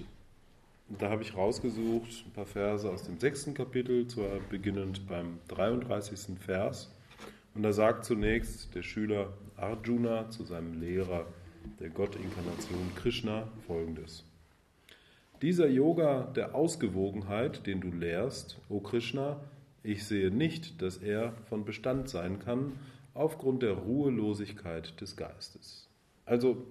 [0.00, 5.38] Und da habe ich rausgesucht ein paar Verse aus dem sechsten Kapitel, zwar beginnend beim
[5.48, 6.38] 33.
[6.38, 6.90] Vers.
[7.54, 11.26] Und da sagt zunächst der Schüler Arjuna zu seinem Lehrer,
[11.80, 14.24] der Gottinkarnation Krishna, folgendes.
[15.42, 19.40] Dieser Yoga der Ausgewogenheit, den du lehrst, o Krishna,
[19.82, 22.72] ich sehe nicht, dass er von Bestand sein kann
[23.14, 25.88] aufgrund der Ruhelosigkeit des Geistes.
[26.24, 26.64] Also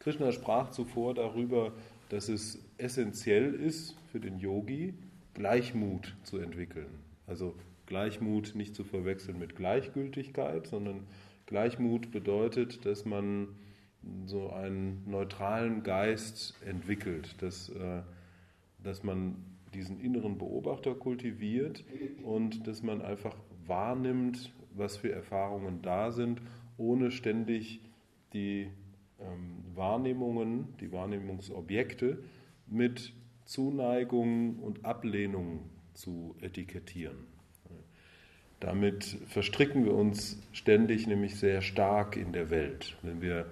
[0.00, 1.72] Krishna sprach zuvor darüber,
[2.08, 4.94] dass es essentiell ist für den Yogi,
[5.34, 6.88] Gleichmut zu entwickeln.
[7.26, 7.54] Also
[7.86, 11.06] Gleichmut nicht zu verwechseln mit Gleichgültigkeit, sondern
[11.46, 13.48] Gleichmut bedeutet, dass man
[14.26, 18.02] so einen neutralen Geist entwickelt, dass, äh,
[18.82, 19.36] dass man
[19.74, 21.84] diesen inneren Beobachter kultiviert
[22.22, 23.36] und dass man einfach
[23.66, 26.40] wahrnimmt, was für Erfahrungen da sind,
[26.76, 27.80] ohne ständig
[28.32, 28.70] die
[29.20, 32.18] ähm, Wahrnehmungen, die Wahrnehmungsobjekte
[32.66, 33.12] mit
[33.44, 37.16] Zuneigung und Ablehnung zu etikettieren.
[38.60, 43.46] Damit verstricken wir uns ständig nämlich sehr stark in der Welt, wenn wir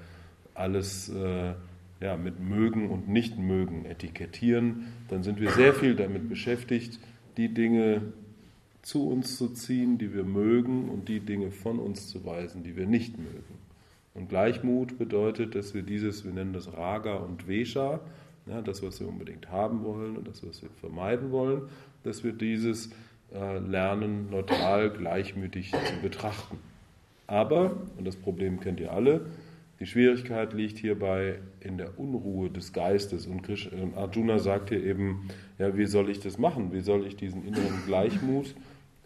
[0.55, 1.55] alles äh,
[2.01, 6.99] ja, mit mögen und nicht mögen etikettieren, dann sind wir sehr viel damit beschäftigt,
[7.37, 8.13] die Dinge
[8.83, 12.77] zu uns zu ziehen, die wir mögen und die Dinge von uns zu weisen, die
[12.77, 13.59] wir nicht mögen.
[14.15, 18.01] Und Gleichmut bedeutet, dass wir dieses, wir nennen das Raga und Vesha,
[18.47, 21.63] ja, das, was wir unbedingt haben wollen und das, was wir vermeiden wollen,
[22.05, 22.91] dass wir dieses
[23.35, 26.59] äh, lernen, neutral, gleichmütig zu betrachten.
[27.27, 29.27] Aber, und das Problem kennt ihr alle,
[29.81, 33.27] die Schwierigkeit liegt hierbei in der Unruhe des Geistes.
[33.27, 33.49] Und
[33.97, 35.29] Arjuna sagt hier eben,
[35.59, 36.73] ja, wie soll ich das machen?
[36.73, 38.55] Wie soll ich diesen inneren Gleichmut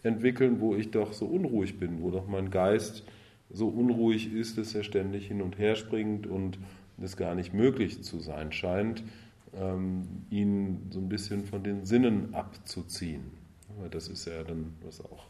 [0.03, 3.03] entwickeln, wo ich doch so unruhig bin, wo doch mein Geist
[3.51, 6.59] so unruhig ist, dass er ständig hin und her springt und
[7.01, 9.03] es gar nicht möglich zu sein scheint,
[9.53, 13.31] ähm, ihn so ein bisschen von den Sinnen abzuziehen.
[13.91, 15.27] Das ist ja dann, was auch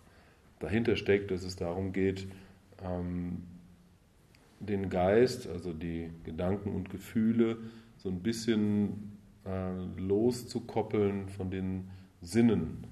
[0.60, 2.28] dahinter steckt, dass es darum geht,
[2.84, 3.44] ähm,
[4.60, 7.58] den Geist, also die Gedanken und Gefühle,
[7.98, 11.90] so ein bisschen äh, loszukoppeln von den
[12.22, 12.86] Sinnen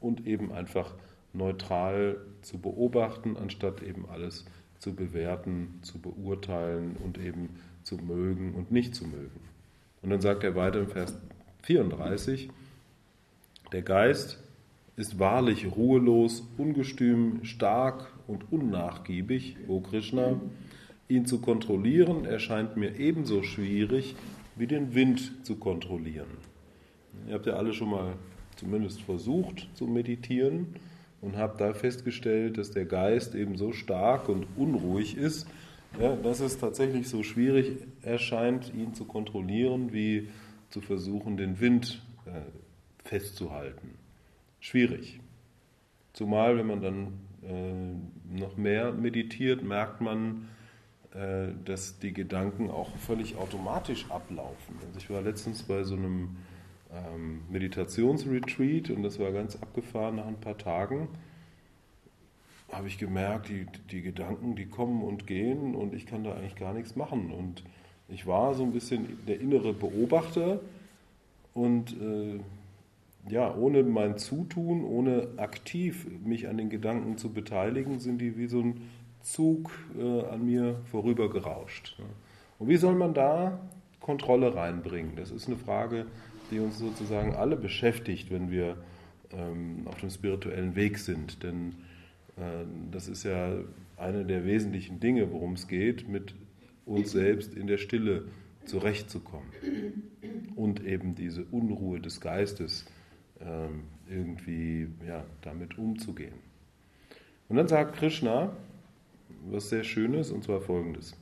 [0.00, 0.94] und eben einfach
[1.32, 4.44] neutral zu beobachten, anstatt eben alles
[4.78, 7.50] zu bewerten, zu beurteilen und eben
[7.82, 9.40] zu mögen und nicht zu mögen.
[10.02, 11.18] Und dann sagt er weiter im Vers
[11.62, 12.50] 34,
[13.72, 14.42] der Geist
[14.96, 20.40] ist wahrlich ruhelos, ungestüm, stark und unnachgiebig, o Krishna.
[21.08, 24.16] Ihn zu kontrollieren erscheint mir ebenso schwierig
[24.56, 26.28] wie den Wind zu kontrollieren.
[27.26, 28.14] Ihr habt ja alle schon mal
[28.56, 30.74] zumindest versucht zu meditieren
[31.20, 35.46] und habt da festgestellt, dass der Geist eben so stark und unruhig ist,
[36.00, 40.28] ja, dass es tatsächlich so schwierig erscheint, ihn zu kontrollieren, wie
[40.70, 42.30] zu versuchen, den Wind äh,
[43.04, 43.94] festzuhalten.
[44.60, 45.20] Schwierig.
[46.12, 47.06] Zumal, wenn man dann
[47.42, 50.48] äh, noch mehr meditiert, merkt man,
[51.14, 54.76] äh, dass die Gedanken auch völlig automatisch ablaufen.
[54.86, 56.36] Also ich war letztens bei so einem
[56.92, 61.08] ähm, Meditationsretreat und das war ganz abgefahren nach ein paar Tagen
[62.72, 66.56] habe ich gemerkt, die, die Gedanken, die kommen und gehen und ich kann da eigentlich
[66.56, 67.30] gar nichts machen.
[67.30, 67.64] Und
[68.08, 70.60] ich war so ein bisschen der innere Beobachter
[71.54, 72.40] und äh,
[73.30, 78.46] ja, ohne mein Zutun, ohne aktiv mich an den Gedanken zu beteiligen, sind die wie
[78.46, 78.90] so ein
[79.22, 81.98] Zug äh, an mir vorübergerauscht.
[82.58, 83.58] Und wie soll man da
[84.00, 85.16] Kontrolle reinbringen?
[85.16, 86.06] Das ist eine Frage,
[86.50, 88.76] die uns sozusagen alle beschäftigt, wenn wir
[89.32, 91.42] ähm, auf dem spirituellen Weg sind.
[91.42, 91.74] Denn
[92.36, 93.52] äh, das ist ja
[93.96, 96.34] eine der wesentlichen Dinge, worum es geht, mit
[96.86, 98.24] uns selbst in der Stille
[98.64, 99.48] zurechtzukommen
[100.56, 102.86] und eben diese Unruhe des Geistes
[103.40, 106.34] ähm, irgendwie ja, damit umzugehen.
[107.48, 108.52] Und dann sagt Krishna
[109.46, 111.16] was sehr Schönes, und zwar folgendes.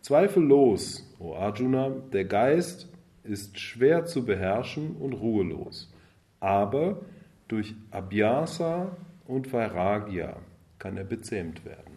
[0.00, 2.88] Zweifellos, o Arjuna, der Geist
[3.24, 5.92] ist schwer zu beherrschen und ruhelos,
[6.40, 7.00] aber
[7.48, 8.96] durch Abhyasa
[9.26, 10.36] und Vairagya
[10.78, 11.92] kann er bezähmt werden.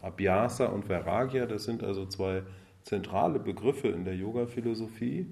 [0.00, 2.42] Abhyasa und Vairagya, das sind also zwei
[2.84, 5.26] zentrale Begriffe in der Yoga-Philosophie.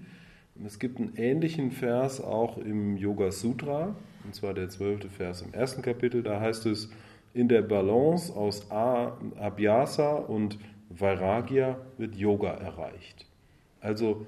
[0.64, 3.94] Es gibt einen ähnlichen Vers auch im Yoga Sutra,
[4.24, 6.22] und zwar der zwölfte Vers im ersten Kapitel.
[6.22, 6.90] Da heißt es,
[7.32, 10.58] in der Balance aus Abhyasa und
[10.90, 13.26] Vairagya wird Yoga erreicht.
[13.80, 14.26] Also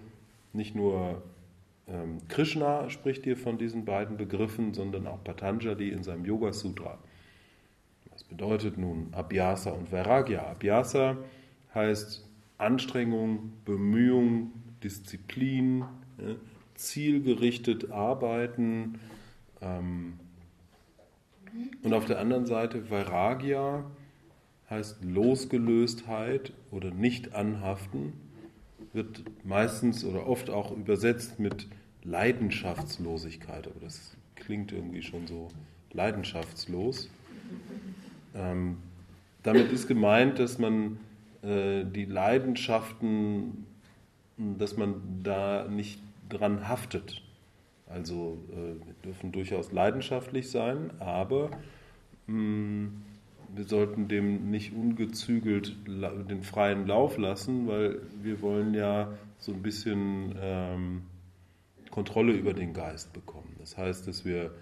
[0.55, 1.23] nicht nur
[1.89, 6.99] ähm, Krishna spricht hier von diesen beiden Begriffen, sondern auch Patanjali in seinem Yoga Sutra
[8.33, 10.47] bedeutet nun Abhyasa und Vairagya?
[10.47, 11.19] Abhyasa
[11.75, 12.27] heißt
[12.57, 14.53] Anstrengung, Bemühung,
[14.83, 15.85] Disziplin,
[16.75, 18.99] zielgerichtet arbeiten.
[19.61, 20.15] Ähm,
[21.83, 23.85] und auf der anderen Seite Vairagya
[24.71, 28.15] heißt Losgelöstheit oder nicht anhaften,
[28.93, 31.67] wird meistens oder oft auch übersetzt mit
[32.05, 35.49] Leidenschaftslosigkeit, aber das klingt irgendwie schon so
[35.93, 37.09] leidenschaftslos.
[38.35, 38.79] Ähm,
[39.43, 40.99] damit ist gemeint, dass man
[41.43, 43.67] äh, die Leidenschaften,
[44.37, 47.23] dass man da nicht dran haftet.
[47.87, 51.51] Also äh, wir dürfen durchaus leidenschaftlich sein, aber
[52.27, 53.03] mh, mm,
[53.55, 59.63] wir sollten dem nicht ungezügelt den freien Lauf lassen, weil wir wollen ja so ein
[59.63, 61.03] bisschen ähm,
[61.91, 63.55] Kontrolle über den Geist bekommen.
[63.59, 64.53] Das heißt, dass wir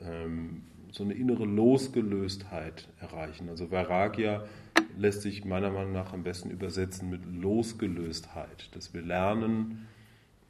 [0.00, 3.48] ähm, so eine innere Losgelöstheit erreichen.
[3.48, 4.44] Also Vairagya
[4.98, 9.86] lässt sich meiner Meinung nach am besten übersetzen mit Losgelöstheit, dass wir lernen,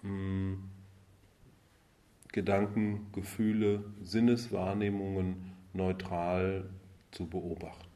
[0.03, 0.59] mh, hm,
[2.33, 6.65] Gedanken, Gefühle, Sinneswahrnehmungen neutral
[7.13, 7.89] zu beobachten.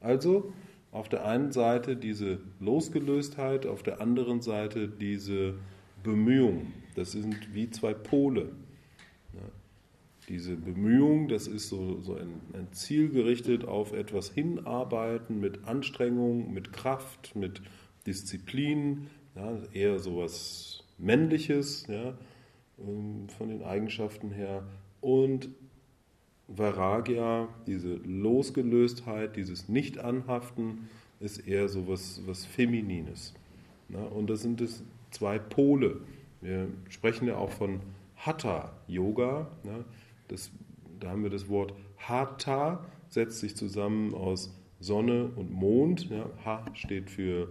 [0.00, 0.52] Also
[0.92, 5.54] auf der einen Seite diese Losgelöstheit, auf der anderen Seite diese
[6.02, 6.72] Bemühung.
[6.94, 8.52] Das sind wie zwei Pole.
[10.28, 16.52] Diese Bemühung, das ist so, so ein, ein Ziel gerichtet auf etwas hinarbeiten mit Anstrengung,
[16.52, 17.62] mit Kraft, mit
[18.06, 22.18] Disziplin, ja, eher so etwas Männliches ja,
[22.78, 24.64] ähm, von den Eigenschaften her.
[25.00, 25.48] Und
[26.48, 30.88] Vairagya, diese Losgelöstheit, dieses Nicht-Anhaften,
[31.20, 33.34] ist eher so was, was Feminines.
[33.88, 36.00] Ja, und das sind es zwei Pole.
[36.40, 37.80] Wir sprechen ja auch von
[38.16, 39.48] Hatha-Yoga.
[40.28, 40.50] Das,
[41.00, 46.08] da haben wir das Wort Hatha, setzt sich zusammen aus Sonne und Mond.
[46.10, 47.48] Ja, ha steht für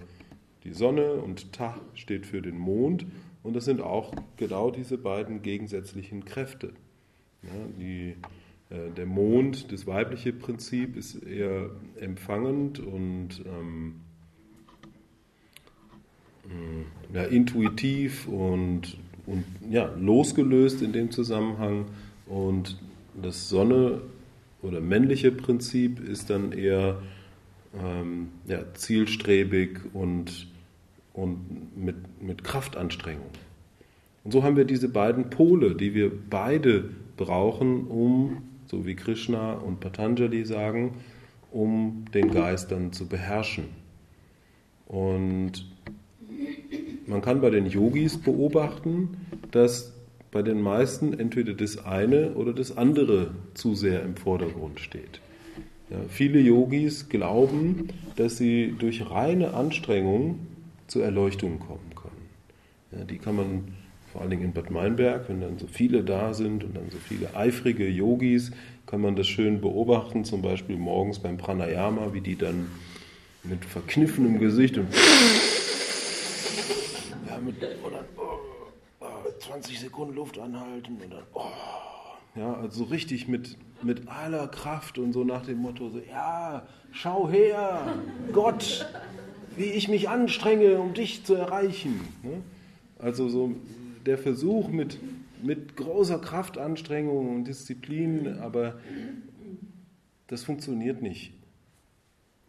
[0.63, 3.05] die Sonne und Ta steht für den Mond.
[3.43, 6.73] Und das sind auch genau diese beiden gegensätzlichen Kräfte.
[7.79, 8.15] Die,
[8.69, 11.69] der Mond, das weibliche Prinzip, ist eher
[11.99, 14.01] empfangend und ähm,
[17.13, 21.85] ja, intuitiv und, und ja, losgelöst in dem Zusammenhang.
[22.25, 22.77] Und
[23.21, 24.01] das Sonne-
[24.61, 27.01] oder männliche Prinzip ist dann eher
[27.81, 30.47] ähm, ja, zielstrebig und,
[31.13, 33.29] und mit, mit Kraftanstrengung.
[34.23, 39.53] Und so haben wir diese beiden Pole, die wir beide brauchen, um, so wie Krishna
[39.53, 40.95] und Patanjali sagen,
[41.51, 43.65] um den Geist dann zu beherrschen.
[44.85, 45.65] Und
[47.05, 49.17] man kann bei den Yogis beobachten,
[49.51, 49.93] dass
[50.31, 55.21] bei den meisten entweder das eine oder das andere zu sehr im Vordergrund steht.
[55.89, 57.87] Ja, viele Yogis glauben,
[58.17, 60.39] dass sie durch reine Anstrengung
[60.87, 62.27] zur Erleuchtung kommen können.
[62.91, 63.63] Ja, die kann man
[64.17, 66.97] vor allen Dingen in Bad Meinberg, wenn dann so viele da sind und dann so
[66.97, 68.49] viele eifrige Yogis,
[68.87, 72.67] kann man das schön beobachten, zum Beispiel morgens beim Pranayama, wie die dann
[73.43, 74.87] mit verkniffenem Gesicht und
[77.29, 78.39] ja, mit, oder, oh,
[79.37, 81.43] 20 Sekunden Luft anhalten und dann, oh,
[82.35, 87.29] ja, also richtig mit, mit aller Kraft und so nach dem Motto, so, ja, schau
[87.29, 87.93] her,
[88.33, 88.87] Gott,
[89.55, 91.99] wie ich mich anstrenge, um dich zu erreichen.
[92.23, 92.41] Ne?
[92.97, 93.53] Also so
[94.07, 94.97] der Versuch mit,
[95.43, 98.79] mit großer Kraftanstrengung und Disziplin, aber
[100.27, 101.33] das funktioniert nicht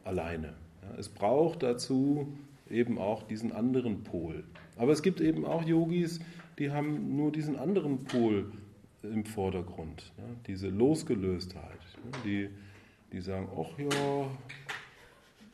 [0.05, 0.55] alleine.
[0.97, 2.33] Es braucht dazu
[2.71, 4.45] eben auch diesen anderen Pol.
[4.77, 6.21] Aber es gibt eben auch Yogis,
[6.59, 8.53] die haben nur diesen anderen Pol
[9.03, 10.13] im Vordergrund,
[10.47, 11.79] diese Losgelöstheit.
[12.25, 12.49] Die,
[13.13, 14.31] die sagen, ach ja,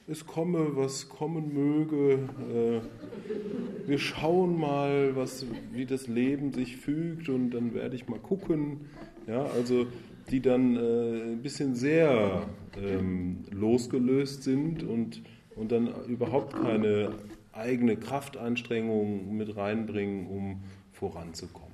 [0.06, 2.18] es komme, was kommen möge.
[2.52, 8.18] Äh, wir schauen mal, was, wie das Leben sich fügt und dann werde ich mal
[8.18, 8.82] gucken.
[9.26, 9.86] Ja, also
[10.30, 12.46] die dann äh, ein bisschen sehr
[12.76, 15.22] ähm, losgelöst sind und,
[15.54, 17.10] und dann überhaupt keine
[17.52, 21.72] eigene Kraftanstrengung mit reinbringen, um voranzukommen.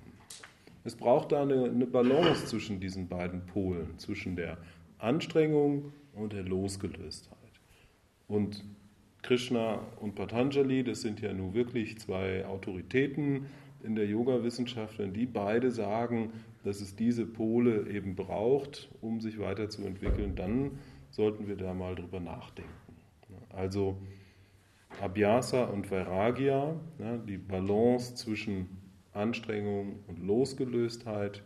[0.84, 4.58] Es braucht da eine, eine Balance zwischen diesen beiden Polen, zwischen der
[4.99, 7.39] Anstrengung und der Losgelöstheit.
[8.30, 8.64] Und
[9.22, 13.46] Krishna und Patanjali, das sind ja nun wirklich zwei Autoritäten
[13.82, 16.32] in der Yoga-Wissenschaft, wenn die beide sagen,
[16.62, 20.78] dass es diese Pole eben braucht, um sich weiterzuentwickeln, dann
[21.10, 22.70] sollten wir da mal drüber nachdenken.
[23.49, 24.00] Also
[25.00, 26.76] Abhyasa und Vairagya,
[27.26, 28.68] die Balance zwischen
[29.12, 31.42] Anstrengung und Losgelöstheit,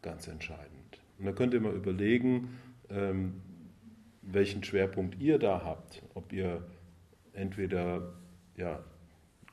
[0.00, 1.02] ganz entscheidend.
[1.18, 2.56] Und da könnt ihr mal überlegen,
[2.88, 3.34] ähm,
[4.22, 6.02] welchen Schwerpunkt ihr da habt.
[6.14, 6.62] Ob ihr
[7.32, 8.12] entweder
[8.56, 8.80] ja,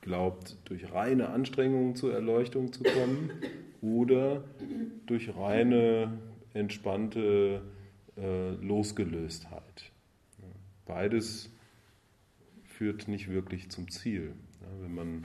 [0.00, 3.30] glaubt, durch reine Anstrengungen zur Erleuchtung zu kommen
[3.80, 4.44] oder
[5.06, 6.18] durch reine,
[6.52, 7.62] entspannte
[8.16, 9.92] äh, Losgelöstheit.
[10.84, 11.50] Beides
[12.64, 14.32] führt nicht wirklich zum Ziel.
[14.80, 15.24] wenn man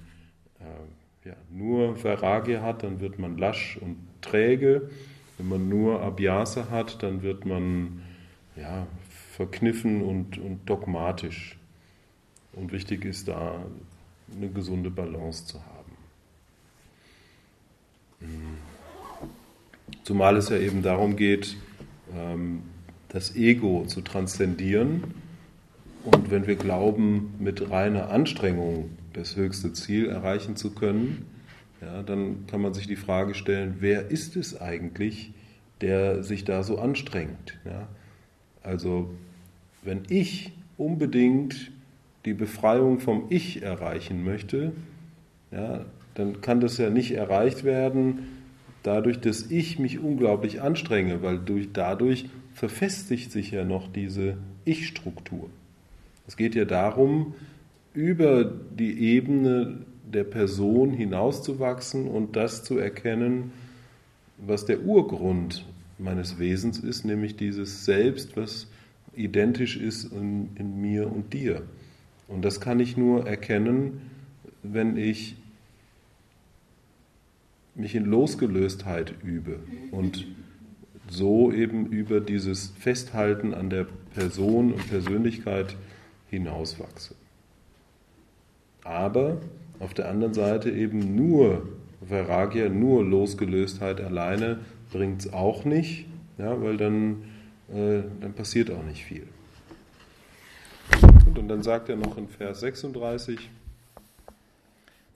[0.59, 4.89] äh, ja, nur Vairagya hat, dann wird man lasch und träge.
[5.37, 8.03] Wenn man nur Abhyasa hat, dann wird man
[8.55, 8.87] ja,
[9.35, 11.57] verkniffen und, und dogmatisch.
[12.53, 13.65] Und wichtig ist da
[14.33, 15.91] eine gesunde Balance zu haben.
[20.03, 21.57] Zumal es ja eben darum geht,
[22.15, 22.63] ähm,
[23.09, 25.03] das Ego zu transzendieren.
[26.03, 31.25] Und wenn wir glauben, mit reiner Anstrengung das höchste Ziel erreichen zu können,
[31.81, 35.33] ja, dann kann man sich die Frage stellen, wer ist es eigentlich,
[35.81, 37.59] der sich da so anstrengt?
[37.65, 37.87] Ja?
[38.63, 39.13] Also
[39.85, 41.71] wenn ich unbedingt
[42.25, 44.73] die Befreiung vom Ich erreichen möchte,
[45.51, 48.19] ja, dann kann das ja nicht erreicht werden
[48.85, 55.49] dadurch, dass ich mich unglaublich anstrenge, weil durch, dadurch verfestigt sich ja noch diese Ich-Struktur.
[56.27, 57.33] Es geht ja darum,
[57.93, 63.51] über die Ebene der Person hinauszuwachsen und das zu erkennen,
[64.37, 65.65] was der Urgrund
[65.97, 68.67] meines Wesens ist, nämlich dieses Selbst, was
[69.15, 71.63] identisch ist in, in mir und dir.
[72.27, 74.01] Und das kann ich nur erkennen,
[74.63, 75.35] wenn ich
[77.75, 79.59] mich in Losgelöstheit übe
[79.91, 80.25] und
[81.09, 85.75] so eben über dieses Festhalten an der Person und Persönlichkeit
[86.29, 87.15] hinauswachse.
[88.83, 89.41] Aber
[89.79, 91.67] auf der anderen Seite eben nur
[92.01, 94.59] Vairagya, nur Losgelöstheit alleine
[94.91, 96.05] bringt es auch nicht,
[96.37, 97.23] ja, weil dann,
[97.69, 99.27] äh, dann passiert auch nicht viel.
[101.25, 103.49] Und dann sagt er noch in Vers 36,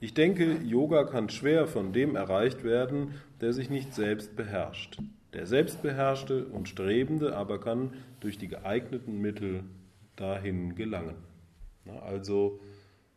[0.02, 4.98] ich denke, Yoga kann schwer von dem erreicht werden, der sich nicht selbst beherrscht.
[5.34, 9.62] Der Selbstbeherrschte und Strebende aber kann durch die geeigneten Mittel
[10.16, 11.16] dahin gelangen.
[12.02, 12.60] Also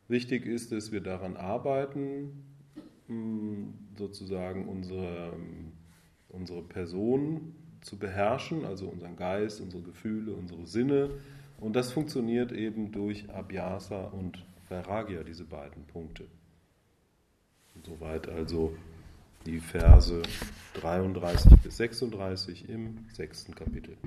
[0.08, 2.44] wichtig ist, dass wir daran arbeiten,
[3.08, 5.34] hm, sozusagen unsere,
[6.30, 11.10] unsere Person zu beherrschen, also unseren Geist, unsere Gefühle, unsere Sinne.
[11.60, 16.26] Und das funktioniert eben durch Abhyasa und Vairagya, diese beiden Punkte.
[17.86, 18.76] Soweit also
[19.46, 20.22] die Verse
[20.76, 23.98] 33 bis 36 im sechsten Kapitel.